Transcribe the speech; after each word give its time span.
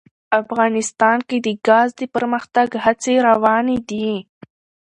افغانستان 0.41 1.17
کې 1.27 1.37
د 1.45 1.47
ګاز 1.67 1.89
د 1.99 2.01
پرمختګ 2.15 2.69
هڅې 2.83 3.15
روانې 3.27 3.77
دي. 3.89 4.11